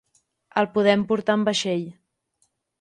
El 0.61 0.69
podem 0.77 1.05
portar 1.13 1.37
amb 1.41 1.53
vaixell. 1.53 1.87